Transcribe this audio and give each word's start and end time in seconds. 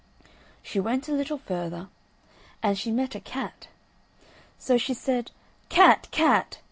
She 0.63 0.79
went 0.79 1.07
a 1.07 1.11
little 1.13 1.37
further, 1.37 1.87
and 2.63 2.75
she 2.75 2.89
met 2.89 3.13
a 3.13 3.19
cat. 3.19 3.67
So 4.57 4.75
she 4.75 4.95
said: 4.95 5.29
"Cat! 5.69 6.07
cat! 6.09 6.57